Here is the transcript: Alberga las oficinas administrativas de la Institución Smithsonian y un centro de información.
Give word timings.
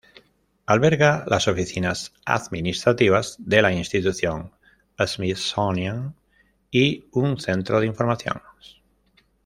Alberga 0.65 1.25
las 1.27 1.47
oficinas 1.47 2.11
administrativas 2.25 3.35
de 3.37 3.61
la 3.61 3.71
Institución 3.71 4.51
Smithsonian 4.97 6.15
y 6.71 7.05
un 7.11 7.39
centro 7.39 7.79
de 7.79 7.85
información. 7.85 8.41